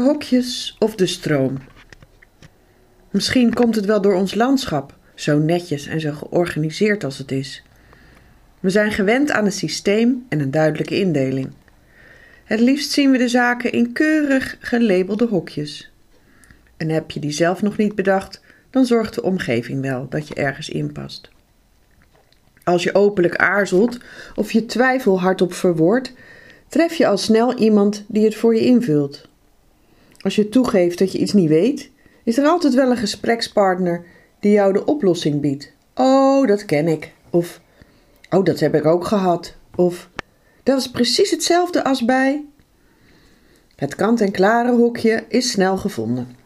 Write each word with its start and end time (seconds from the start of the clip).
hokjes 0.00 0.76
of 0.78 0.94
de 0.94 1.06
stroom? 1.06 1.58
Misschien 3.10 3.54
komt 3.54 3.74
het 3.74 3.84
wel 3.84 4.00
door 4.00 4.14
ons 4.14 4.34
landschap, 4.34 4.96
zo 5.14 5.38
netjes 5.38 5.86
en 5.86 6.00
zo 6.00 6.12
georganiseerd 6.12 7.04
als 7.04 7.18
het 7.18 7.32
is. 7.32 7.62
We 8.60 8.70
zijn 8.70 8.92
gewend 8.92 9.30
aan 9.30 9.44
een 9.44 9.52
systeem 9.52 10.26
en 10.28 10.40
een 10.40 10.50
duidelijke 10.50 10.98
indeling. 10.98 11.52
Het 12.44 12.60
liefst 12.60 12.90
zien 12.90 13.10
we 13.10 13.18
de 13.18 13.28
zaken 13.28 13.72
in 13.72 13.92
keurig 13.92 14.56
gelabelde 14.60 15.26
hokjes. 15.26 15.92
En 16.76 16.88
heb 16.88 17.10
je 17.10 17.20
die 17.20 17.30
zelf 17.30 17.62
nog 17.62 17.76
niet 17.76 17.94
bedacht, 17.94 18.40
dan 18.70 18.86
zorgt 18.86 19.14
de 19.14 19.22
omgeving 19.22 19.80
wel 19.80 20.06
dat 20.08 20.28
je 20.28 20.34
ergens 20.34 20.68
inpast. 20.68 21.28
Als 22.64 22.82
je 22.82 22.94
openlijk 22.94 23.36
aarzelt 23.36 23.98
of 24.34 24.52
je 24.52 24.66
twijfel 24.66 25.20
hardop 25.20 25.52
verwoordt, 25.52 26.12
tref 26.68 26.94
je 26.94 27.06
al 27.06 27.18
snel 27.18 27.58
iemand 27.58 28.04
die 28.08 28.24
het 28.24 28.34
voor 28.34 28.54
je 28.54 28.64
invult. 28.64 29.28
Als 30.24 30.34
je 30.34 30.48
toegeeft 30.48 30.98
dat 30.98 31.12
je 31.12 31.18
iets 31.18 31.32
niet 31.32 31.48
weet, 31.48 31.90
is 32.22 32.38
er 32.38 32.46
altijd 32.46 32.74
wel 32.74 32.90
een 32.90 32.96
gesprekspartner 32.96 34.04
die 34.40 34.52
jou 34.52 34.72
de 34.72 34.84
oplossing 34.84 35.40
biedt. 35.40 35.72
Oh, 35.94 36.46
dat 36.46 36.64
ken 36.64 36.88
ik. 36.88 37.12
Of, 37.30 37.60
oh, 38.30 38.44
dat 38.44 38.60
heb 38.60 38.74
ik 38.74 38.84
ook 38.84 39.04
gehad. 39.04 39.54
Of, 39.74 40.10
dat 40.62 40.78
is 40.78 40.90
precies 40.90 41.30
hetzelfde 41.30 41.84
als 41.84 42.04
bij. 42.04 42.44
Het 43.76 43.94
kant-en-klare 43.94 44.72
hokje 44.72 45.24
is 45.28 45.50
snel 45.50 45.76
gevonden. 45.76 46.36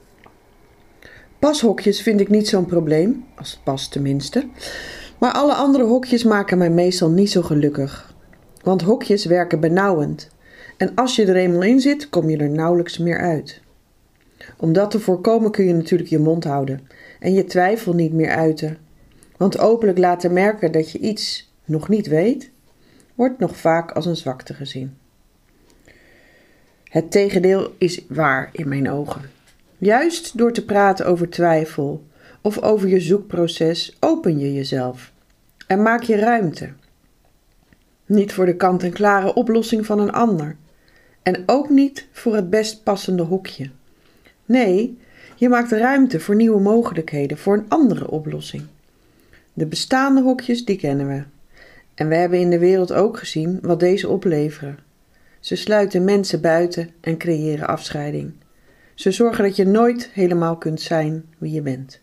Pashokjes 1.38 2.02
vind 2.02 2.20
ik 2.20 2.28
niet 2.28 2.48
zo'n 2.48 2.66
probleem, 2.66 3.24
als 3.36 3.50
het 3.50 3.64
past 3.64 3.92
tenminste. 3.92 4.48
Maar 5.18 5.32
alle 5.32 5.54
andere 5.54 5.84
hokjes 5.84 6.24
maken 6.24 6.58
mij 6.58 6.70
meestal 6.70 7.10
niet 7.10 7.30
zo 7.30 7.42
gelukkig. 7.42 8.14
Want 8.62 8.82
hokjes 8.82 9.24
werken 9.24 9.60
benauwend. 9.60 10.28
En 10.76 10.94
als 10.94 11.16
je 11.16 11.24
er 11.24 11.36
eenmaal 11.36 11.62
in 11.62 11.80
zit, 11.80 12.08
kom 12.08 12.30
je 12.30 12.36
er 12.36 12.50
nauwelijks 12.50 12.98
meer 12.98 13.18
uit. 13.18 13.66
Om 14.56 14.72
dat 14.72 14.90
te 14.90 15.00
voorkomen 15.00 15.50
kun 15.50 15.64
je 15.64 15.74
natuurlijk 15.74 16.10
je 16.10 16.18
mond 16.18 16.44
houden 16.44 16.88
en 17.20 17.34
je 17.34 17.44
twijfel 17.44 17.94
niet 17.94 18.12
meer 18.12 18.30
uiten. 18.30 18.78
Want 19.36 19.58
openlijk 19.58 19.98
laten 19.98 20.32
merken 20.32 20.72
dat 20.72 20.90
je 20.90 20.98
iets 20.98 21.52
nog 21.64 21.88
niet 21.88 22.06
weet, 22.06 22.50
wordt 23.14 23.38
nog 23.38 23.56
vaak 23.56 23.90
als 23.90 24.06
een 24.06 24.16
zwakte 24.16 24.54
gezien. 24.54 24.96
Het 26.84 27.10
tegendeel 27.10 27.74
is 27.78 28.04
waar 28.08 28.48
in 28.52 28.68
mijn 28.68 28.90
ogen. 28.90 29.22
Juist 29.78 30.38
door 30.38 30.52
te 30.52 30.64
praten 30.64 31.06
over 31.06 31.30
twijfel 31.30 32.06
of 32.42 32.62
over 32.62 32.88
je 32.88 33.00
zoekproces 33.00 33.96
open 34.00 34.38
je 34.38 34.52
jezelf 34.52 35.12
en 35.66 35.82
maak 35.82 36.02
je 36.02 36.16
ruimte. 36.16 36.72
Niet 38.06 38.32
voor 38.32 38.46
de 38.46 38.56
kant-en-klare 38.56 39.34
oplossing 39.34 39.86
van 39.86 39.98
een 39.98 40.12
ander 40.12 40.56
en 41.22 41.42
ook 41.46 41.68
niet 41.68 42.08
voor 42.12 42.34
het 42.34 42.50
best 42.50 42.82
passende 42.82 43.22
hokje. 43.22 43.70
Nee, 44.48 44.98
je 45.36 45.48
maakt 45.48 45.72
ruimte 45.72 46.20
voor 46.20 46.34
nieuwe 46.34 46.60
mogelijkheden, 46.60 47.38
voor 47.38 47.54
een 47.54 47.68
andere 47.68 48.10
oplossing. 48.10 48.62
De 49.52 49.66
bestaande 49.66 50.22
hokjes, 50.22 50.64
die 50.64 50.76
kennen 50.76 51.08
we. 51.08 51.22
En 51.94 52.08
we 52.08 52.14
hebben 52.14 52.38
in 52.38 52.50
de 52.50 52.58
wereld 52.58 52.92
ook 52.92 53.18
gezien 53.18 53.58
wat 53.62 53.80
deze 53.80 54.08
opleveren. 54.08 54.78
Ze 55.40 55.56
sluiten 55.56 56.04
mensen 56.04 56.40
buiten 56.40 56.90
en 57.00 57.16
creëren 57.16 57.66
afscheiding. 57.66 58.32
Ze 58.94 59.10
zorgen 59.10 59.44
dat 59.44 59.56
je 59.56 59.66
nooit 59.66 60.10
helemaal 60.12 60.56
kunt 60.56 60.80
zijn 60.80 61.24
wie 61.38 61.52
je 61.52 61.62
bent. 61.62 62.00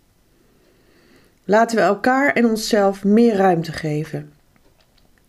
Laten 1.44 1.78
we 1.78 1.84
elkaar 1.84 2.34
en 2.34 2.46
onszelf 2.46 3.04
meer 3.04 3.36
ruimte 3.36 3.72
geven. 3.72 4.32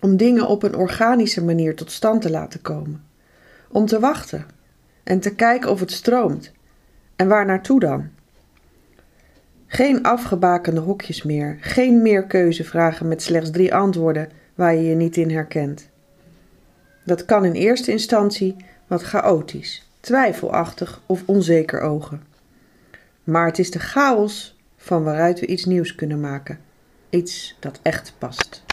Om 0.00 0.16
dingen 0.16 0.48
op 0.48 0.62
een 0.62 0.76
organische 0.76 1.44
manier 1.44 1.76
tot 1.76 1.90
stand 1.90 2.22
te 2.22 2.30
laten 2.30 2.62
komen. 2.62 3.04
Om 3.68 3.86
te 3.86 4.00
wachten 4.00 4.46
en 5.02 5.20
te 5.20 5.34
kijken 5.34 5.70
of 5.70 5.80
het 5.80 5.92
stroomt. 5.92 6.54
En 7.16 7.28
waar 7.28 7.46
naartoe 7.46 7.80
dan? 7.80 8.08
Geen 9.66 10.02
afgebakende 10.02 10.80
hokjes 10.80 11.22
meer, 11.22 11.56
geen 11.60 12.02
meer 12.02 12.24
keuzevragen 12.24 13.08
met 13.08 13.22
slechts 13.22 13.50
drie 13.50 13.74
antwoorden 13.74 14.28
waar 14.54 14.74
je 14.74 14.82
je 14.82 14.94
niet 14.94 15.16
in 15.16 15.30
herkent. 15.30 15.88
Dat 17.04 17.24
kan 17.24 17.44
in 17.44 17.52
eerste 17.52 17.90
instantie 17.90 18.56
wat 18.86 19.02
chaotisch, 19.02 19.90
twijfelachtig 20.00 21.00
of 21.06 21.22
onzeker 21.26 21.80
ogen. 21.80 22.22
Maar 23.24 23.46
het 23.46 23.58
is 23.58 23.70
de 23.70 23.78
chaos 23.78 24.58
van 24.76 25.04
waaruit 25.04 25.40
we 25.40 25.46
iets 25.46 25.64
nieuws 25.64 25.94
kunnen 25.94 26.20
maken, 26.20 26.58
iets 27.10 27.56
dat 27.60 27.78
echt 27.82 28.14
past. 28.18 28.64